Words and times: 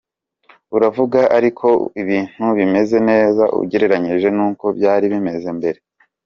Uravuga 0.75 1.19
ariko 1.37 1.65
ko 1.69 1.83
ibintu 2.01 2.45
bimeze 2.57 2.97
neza 3.09 3.43
ugereranyije 3.61 4.27
nuko 4.37 4.65
byari 4.77 5.05
bimeze 5.13 5.49
mbere. 5.57 5.79